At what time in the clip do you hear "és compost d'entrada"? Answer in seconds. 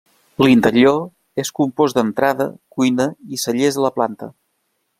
1.43-2.47